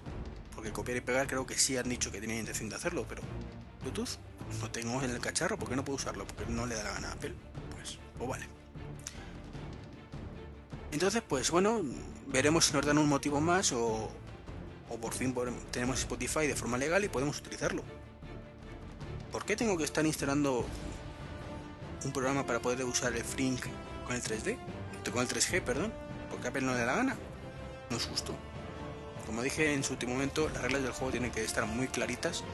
[0.55, 3.23] Porque copiar y pegar creo que sí han dicho que tienen intención de hacerlo, pero
[3.83, 4.19] ¿Bluetooth?
[4.61, 6.27] No tengo en el cacharro, ¿por qué no puedo usarlo?
[6.27, 7.35] Porque no le da la gana a Apple.
[7.77, 8.47] Pues, pues vale.
[10.91, 11.83] Entonces, pues bueno,
[12.27, 14.11] veremos si nos dan un motivo más o,
[14.89, 15.35] o por fin
[15.71, 17.83] tenemos Spotify de forma legal y podemos utilizarlo.
[19.33, 20.65] ¿Por qué tengo que estar instalando
[22.05, 23.67] un programa para poder usar el Frink
[24.07, 24.57] con el 3D?
[25.13, 25.93] Con el 3G, perdón.
[26.31, 27.17] Porque Apple no le da la gana.
[27.91, 28.35] No es justo.
[29.27, 32.45] Como dije en su último momento, las reglas del juego tienen que estar muy claritas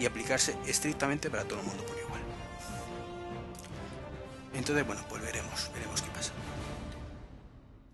[0.00, 2.20] y aplicarse estrictamente para todo el mundo por igual.
[4.54, 6.32] Entonces, bueno, pues veremos, veremos qué pasa.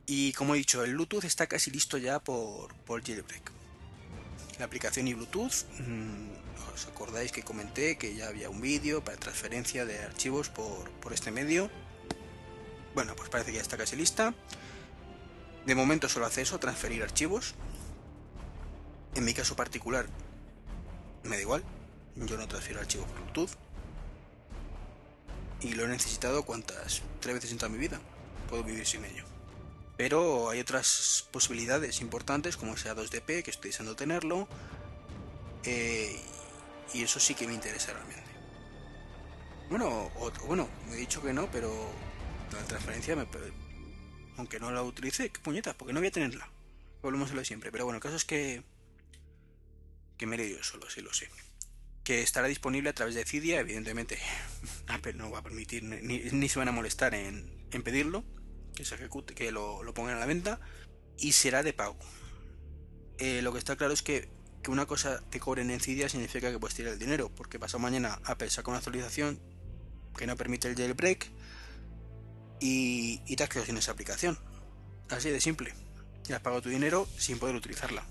[0.06, 3.53] Y como he dicho, el Bluetooth está casi listo ya por, por jailbreak.
[4.58, 9.16] La aplicación y Bluetooth, mm, os acordáis que comenté que ya había un vídeo para
[9.16, 11.70] transferencia de archivos por, por este medio.
[12.94, 14.32] Bueno, pues parece que ya está casi lista.
[15.66, 17.54] De momento solo hace eso, transferir archivos.
[19.16, 20.06] En mi caso particular,
[21.24, 21.64] me da igual,
[22.16, 23.50] yo no transfiero archivos por Bluetooth.
[25.62, 28.00] Y lo he necesitado cuantas, tres veces en toda mi vida.
[28.48, 29.33] Puedo vivir sin ello.
[29.96, 34.48] Pero hay otras posibilidades importantes como sea 2DP, que estoy deseando tenerlo.
[35.64, 36.20] Eh,
[36.92, 38.22] y eso sí que me interesa realmente.
[39.70, 40.10] Bueno,
[40.46, 41.72] bueno, me he dicho que no, pero
[42.52, 43.26] la transferencia me...
[44.36, 46.50] Aunque no la utilice, qué puñetas, porque no voy a tenerla.
[47.02, 47.70] Volvemos a lo siempre.
[47.70, 48.64] Pero bueno, el caso es que...
[50.18, 51.28] Que me he yo solo, sí lo sé
[52.04, 53.58] que estará disponible a través de Cydia.
[53.58, 54.18] Evidentemente,
[54.86, 57.50] Apple no va a permitir ni, se van a molestar en,
[57.82, 58.24] pedirlo,
[58.74, 60.60] que se ejecute, que lo, pongan a la venta
[61.18, 61.96] y será de pago.
[63.18, 64.34] Eh, lo que está claro es que
[64.64, 67.80] que una cosa te cobren en Cydia significa que puedes tirar el dinero, porque pasado
[67.80, 69.38] mañana Apple saca una actualización
[70.16, 71.30] que no permite el jailbreak
[72.60, 74.38] y, y te has quedado sin esa aplicación.
[75.10, 75.74] Así de simple.
[76.26, 78.06] Y has pagado tu dinero sin poder utilizarla.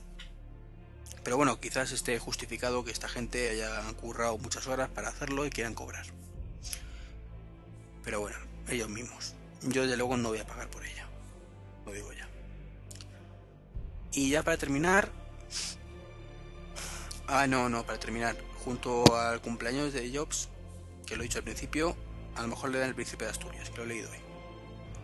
[1.24, 5.50] Pero bueno, quizás esté justificado que esta gente haya currado muchas horas para hacerlo y
[5.50, 6.06] quieran cobrar.
[8.04, 9.34] Pero bueno, ellos mismos.
[9.64, 11.08] Yo desde luego no voy a pagar por ella.
[11.86, 12.28] Lo digo ya.
[14.12, 15.12] Y ya para terminar...
[17.28, 18.36] Ah, no, no, para terminar.
[18.66, 20.50] Junto al cumpleaños de Jobs,
[21.06, 21.96] que lo he dicho al principio,
[22.36, 24.18] a lo mejor le dan el príncipe de Asturias, que lo he leído hoy.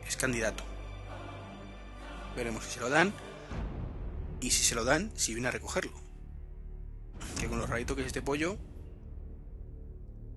[0.08, 0.63] Es candidato.
[2.36, 3.13] Veremos si se lo dan.
[4.41, 5.93] Y si se lo dan, si viene a recogerlo.
[7.39, 8.58] Que con lo rarito que es este pollo,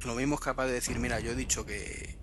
[0.05, 2.19] lo mismo es capaz de decir, mira, yo he dicho que,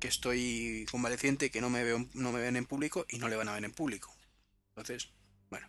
[0.00, 3.36] que estoy convaleciente, que no me, veo, no me ven en público y no le
[3.36, 4.12] van a ver en público.
[4.70, 5.12] Entonces,
[5.50, 5.68] bueno.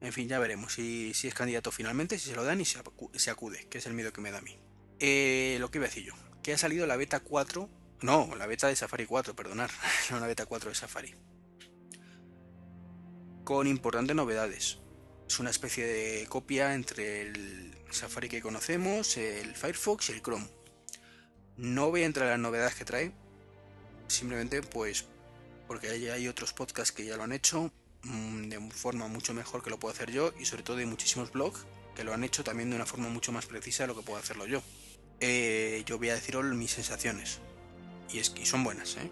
[0.00, 2.80] En fin, ya veremos si, es candidato finalmente, si se lo dan y se,
[3.30, 4.58] acude, que es el miedo que me da a mí.
[4.98, 8.46] Eh, lo que iba a decir yo, que ha salido la beta 4, no, la
[8.46, 9.70] beta de Safari 4, perdonar,
[10.10, 11.14] no la beta 4 de Safari.
[13.44, 14.78] Con importantes novedades.
[15.28, 20.61] Es una especie de copia entre el Safari que conocemos, el Firefox y el Chrome
[21.56, 23.12] no voy a entrar en las novedades que trae,
[24.08, 25.06] simplemente pues
[25.66, 27.70] porque hay, otros podcasts que ya lo han hecho
[28.02, 31.32] mm, de forma mucho mejor que lo puedo hacer yo y sobre todo hay muchísimos
[31.32, 34.02] blogs que lo han hecho también de una forma mucho más precisa de lo que
[34.02, 34.62] puedo hacerlo yo.
[35.20, 37.38] Eh, yo voy a deciros mis sensaciones
[38.12, 38.96] y es que son buenas.
[38.96, 39.10] ¿eh?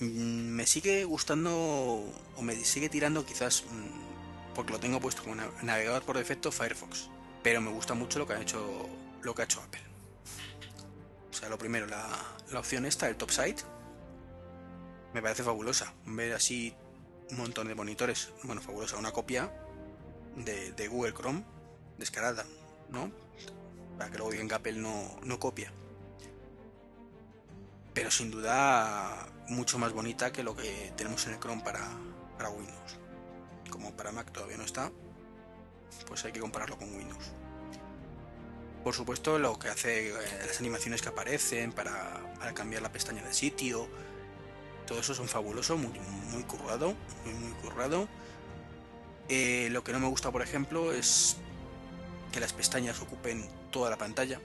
[0.00, 5.36] Mm, me sigue gustando o me sigue tirando quizás mm, porque lo tengo puesto como
[5.62, 7.08] navegador por defecto Firefox,
[7.42, 8.88] pero me gusta mucho lo que ha hecho
[9.22, 9.91] lo que ha hecho Apple.
[11.48, 12.08] Lo primero, la,
[12.58, 13.62] opción esta, el top site,
[15.12, 15.92] me parece fabulosa.
[16.06, 16.74] Ver así
[17.30, 19.52] un montón de monitores, bueno, fabulosa, una copia
[20.36, 21.44] de, Google Chrome
[21.98, 22.44] descarada,
[22.90, 23.10] ¿no?
[23.98, 25.72] Para que luego digan Apple no, no copia.
[27.92, 31.86] Pero sin duda mucho más bonita que lo que tenemos en el Chrome para,
[32.38, 32.98] para Windows.
[33.68, 34.90] Como para Mac todavía no está,
[36.06, 37.32] pues hay que compararlo con Windows.
[38.82, 40.14] Por supuesto, lo que hace eh,
[40.46, 42.20] las animaciones que aparecen para,
[42.54, 43.88] cambiar la pestaña de sitio,
[44.86, 45.92] todo eso son fabuloso, muy,
[46.32, 46.44] muy muy,
[47.28, 48.08] muy.
[49.28, 51.36] Eh, lo que no me gusta, por ejemplo, es
[52.32, 54.40] que las pestañas ocupen toda la pantalla,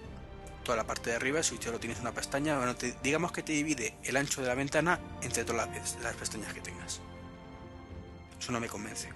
[0.64, 1.42] toda la parte de arriba.
[1.42, 5.00] Si solo tienes una pestaña, bueno, digamos que te divide el ancho de la ventana
[5.24, 7.02] entre todas las, las pestañas que tengas.
[8.40, 9.10] Eso no me convence.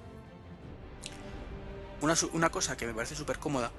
[2.02, 3.72] Una, una cosa que me parece súper cómoda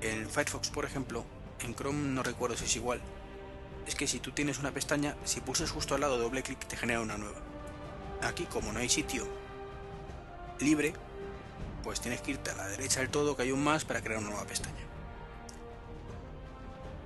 [0.00, 1.24] en Firefox, por ejemplo,
[1.60, 3.00] en Chrome no recuerdo si es igual.
[3.86, 6.76] Es que si tú tienes una pestaña, si pulsas justo al lado doble clic te
[6.76, 7.38] genera una nueva.
[8.22, 9.26] Aquí, como no hay sitio
[10.60, 10.92] libre,
[11.82, 14.20] pues tienes que irte a la derecha del todo, que hay un más, para crear
[14.20, 14.76] una nueva pestaña.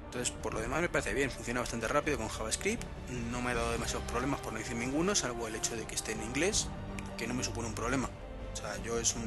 [0.07, 2.83] Entonces, por lo demás me parece bien, funciona bastante rápido con JavaScript,
[3.31, 5.95] no me ha dado demasiados problemas por no decir ninguno, salvo el hecho de que
[5.95, 6.69] esté en inglés,
[7.17, 8.11] que no me supone un problema.
[8.53, 9.25] O sea, yo es un...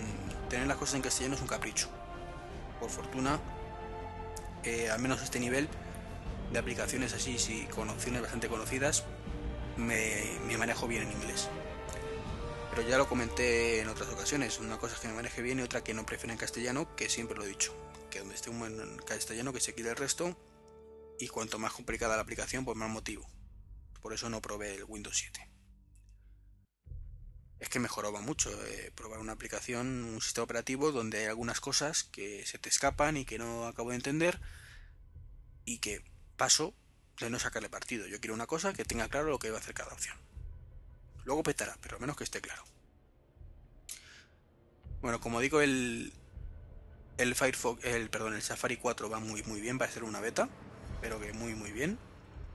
[0.49, 1.87] tener las cosas en castellano es un capricho.
[2.79, 3.39] Por fortuna,
[4.65, 5.69] eh, al menos este nivel
[6.51, 9.03] de aplicaciones así, sí, con opciones bastante conocidas,
[9.77, 11.49] me, manejo bien en inglés.
[12.71, 15.61] Pero ya lo comenté en otras ocasiones, una cosa es que me maneje bien y
[15.61, 17.73] otra que no prefiero en castellano, que siempre lo he dicho,
[18.09, 20.37] que donde esté un buen castellano que se quede el resto
[21.19, 23.29] y cuanto más complicada la aplicación, pues más motivo.
[24.01, 25.54] Por eso no probé el Windows 7.
[27.59, 32.03] Es que mejoraba mucho eh, probar una aplicación, un sistema operativo donde hay algunas cosas
[32.03, 34.39] que se te escapan y que no acabo de entender
[35.63, 36.03] y que
[36.37, 36.73] paso
[37.19, 38.07] de no sacarle partido.
[38.07, 40.17] Yo quiero una cosa que tenga claro lo que va a hacer cada opción.
[41.23, 42.63] Luego petará, pero al menos que esté claro.
[45.01, 46.13] Bueno, como digo, el,
[47.17, 50.49] el Firefox, el perdón, el Safari 4 va muy muy bien para ser una beta,
[51.01, 51.97] pero que muy muy bien.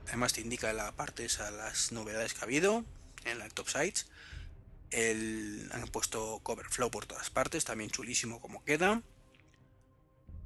[0.07, 2.83] Además te indica la parte esa las novedades que ha habido
[3.25, 4.07] en la top sites.
[4.91, 9.01] El, han puesto cover flow por todas partes, también chulísimo como queda.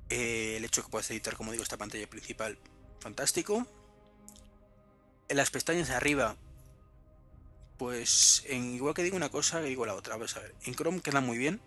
[0.09, 2.57] Eh, el hecho que puedas editar, como digo, esta pantalla principal,
[2.99, 3.65] fantástico.
[5.27, 6.35] En las pestañas de arriba,
[7.77, 10.15] pues igual que digo una cosa, digo la otra.
[10.15, 11.59] Vamos a ver, en Chrome queda muy bien,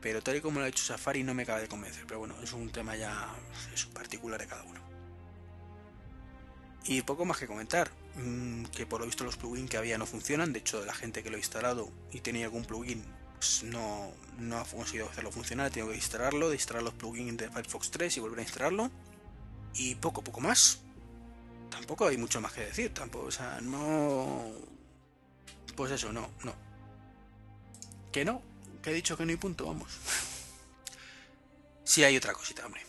[0.00, 2.04] pero tal y como lo ha hecho Safari no me acaba de convencer.
[2.06, 3.28] Pero bueno, es un tema ya
[3.72, 4.80] es particular de cada uno.
[6.84, 7.90] Y poco más que comentar,
[8.72, 10.52] que por lo visto los plugins que había no funcionan.
[10.52, 13.04] De hecho, la gente que lo ha instalado y tenía algún plugin
[13.36, 17.90] pues no, no ha conseguido hacerlo funcionar, tengo que instalarlo, instalar los plugins de Firefox
[17.90, 18.90] 3 y volver a instalarlo.
[19.74, 20.80] Y poco, poco más.
[21.70, 24.50] Tampoco hay mucho más que decir, tampoco, o sea, no...
[25.76, 26.54] Pues eso, no, no.
[28.12, 28.40] Que no,
[28.80, 29.98] que he dicho que no hay punto, vamos.
[31.86, 32.80] Sí hay otra cosita, hombre.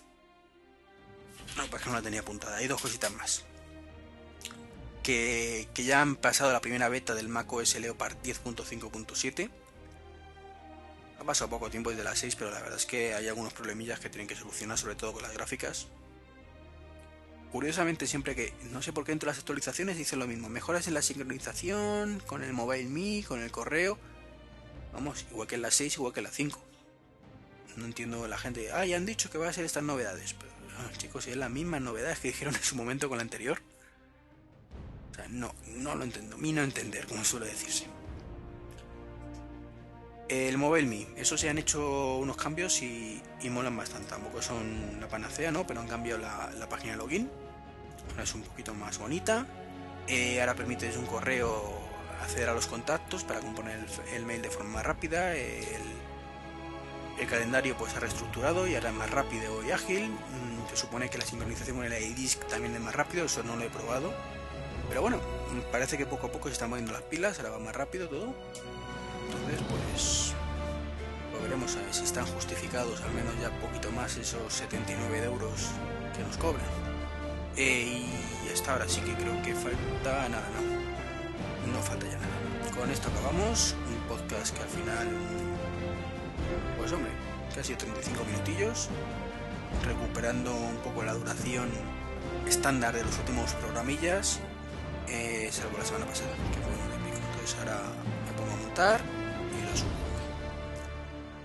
[1.57, 2.55] No, pues que no la tenía apuntada.
[2.55, 3.43] Hay dos cositas más.
[5.05, 9.51] Que, ya han pasado la primera beta del Mac OS Leopard 10.5.7.
[11.19, 13.99] Ha pasado poco tiempo desde las 6, pero la verdad es que hay algunos problemillas
[13.99, 15.85] que tienen que solucionar, sobre todo con las gráficas.
[17.51, 20.95] Curiosamente, siempre que, no sé por qué entre las actualizaciones dicen lo mismo, mejoras en
[20.95, 23.99] la sincronización, con el Mobile Me, con el correo.
[24.91, 26.59] Vamos, igual que en la 6, igual que en la 5.
[27.75, 30.35] No entiendo la gente, ah, ya han dicho que va a ser estas novedades.
[30.97, 33.61] Chicos, es la misma novedades que dijeron en su momento con la anterior.
[35.35, 36.37] No, no lo entiendo.
[36.37, 37.85] Mi no entender, como suele decirse.
[40.29, 44.09] El Mobile Me, eso se han hecho unos cambios y, y molan bastante.
[44.09, 45.67] Tampoco son la panacea, ¿no?
[45.67, 47.29] Pero han cambiado la, la página de login.
[48.11, 49.45] Ahora es un poquito más bonita.
[50.07, 51.81] Eh, ahora permite desde un correo
[52.21, 55.35] acceder a los contactos para componer el, mail de forma más rápida.
[55.35, 55.65] El,
[57.19, 60.11] el, calendario pues ha reestructurado y ahora es más rápido y ágil.
[60.11, 63.57] Mm, se supone que la sincronización con el iDisk también es más rápido, eso no
[63.57, 64.13] lo he probado.
[64.89, 65.19] Pero bueno,
[65.71, 68.33] parece que poco a poco se están moviendo las pilas, ahora va más rápido todo.
[69.25, 70.33] Entonces, pues
[71.33, 75.69] lo veremos a ver si están justificados al menos ya poquito más esos 79 euros
[76.15, 76.65] que nos cobran.
[77.57, 78.05] Eh,
[78.45, 81.71] y hasta ahora sí que creo que falta nada, no.
[81.71, 82.75] No falta ya nada.
[82.77, 83.75] Con esto acabamos.
[83.87, 85.07] Un podcast que al final,
[86.77, 87.11] pues hombre,
[87.55, 88.89] casi 35 minutillos.
[89.83, 91.69] Recuperando un poco la duración
[92.47, 94.39] estándar de los últimos programillas.
[95.07, 97.17] Eh, salvo la semana pasada, que fue un épico.
[97.31, 97.81] Entonces ahora
[98.25, 99.01] me pongo a montar
[99.51, 99.89] y lo subo.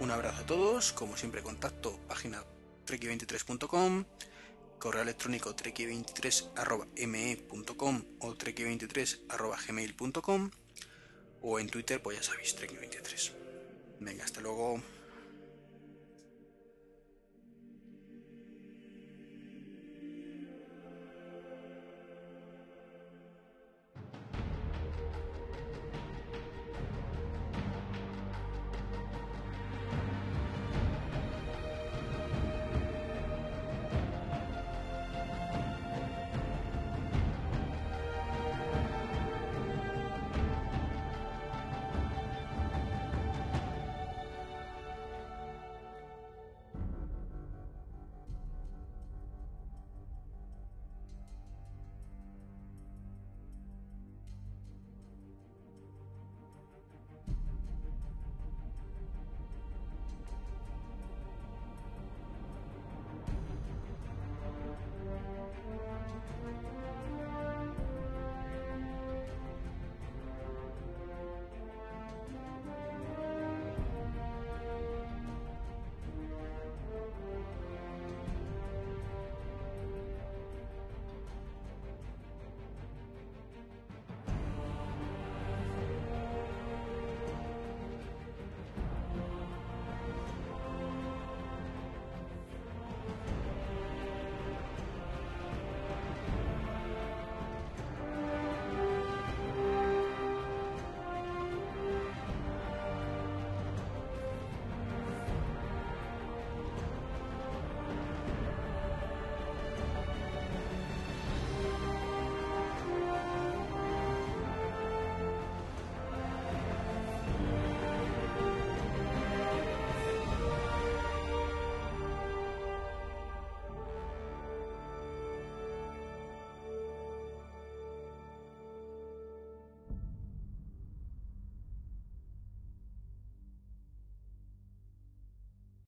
[0.01, 2.43] Un abrazo a todos, como siempre contacto página
[2.87, 4.05] treki23.com,
[4.79, 10.51] correo electrónico treki23.me.com o treki23.gmail.com
[11.43, 13.33] o en Twitter pues ya sabéis treki23.
[14.01, 14.83] Venga, hasta luego.